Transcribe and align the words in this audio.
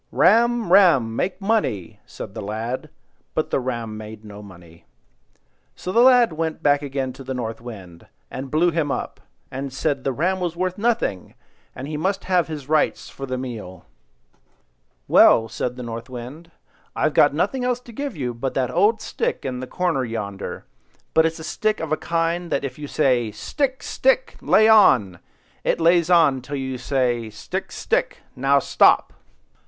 "Ram, 0.11 0.73
ram! 0.73 1.15
Make 1.15 1.39
money!" 1.39 1.99
said 2.07 2.33
the 2.33 2.41
lad; 2.41 2.89
but 3.35 3.51
the 3.51 3.59
ram 3.59 3.97
made 3.97 4.25
no 4.25 4.41
money. 4.41 4.87
So 5.75 5.91
the 5.91 5.99
lad 6.01 6.33
went 6.33 6.63
back 6.63 6.81
again 6.81 7.13
to 7.13 7.23
the 7.23 7.35
North 7.35 7.61
Wind, 7.61 8.07
and 8.31 8.49
blew 8.49 8.71
him 8.71 8.91
up, 8.91 9.19
and 9.51 9.71
said 9.71 10.03
the 10.03 10.11
ram 10.11 10.39
was 10.39 10.55
worth 10.55 10.79
nothing, 10.79 11.35
and 11.75 11.87
he 11.87 11.97
must 11.97 12.23
have 12.23 12.47
his 12.47 12.67
rights 12.67 13.09
for 13.11 13.27
the 13.27 13.37
meal. 13.37 13.85
"Well," 15.07 15.47
said 15.47 15.75
the 15.75 15.83
North 15.83 16.09
Wind, 16.09 16.49
"I've 16.95 17.15
nothing 17.31 17.63
else 17.63 17.79
to 17.81 17.91
give 17.91 18.17
you 18.17 18.33
but 18.33 18.55
that 18.55 18.71
old 18.71 19.01
stick 19.01 19.45
in 19.45 19.59
the 19.59 19.67
corner 19.67 20.03
yonder; 20.03 20.65
but 21.13 21.27
it's 21.27 21.37
a 21.37 21.43
stick 21.43 21.79
of 21.79 21.91
that 21.91 22.01
kind 22.01 22.51
that 22.51 22.63
if 22.65 22.79
you 22.79 22.87
say— 22.87 23.29
'Stick, 23.29 23.83
stick! 23.83 24.35
lay 24.41 24.67
on!' 24.67 25.19
it 25.63 25.79
lays 25.79 26.09
on 26.09 26.41
till 26.41 26.55
you 26.55 26.79
say, 26.79 27.29
'Stick, 27.29 27.71
stick! 27.71 28.17
now 28.35 28.57
stop! 28.57 29.13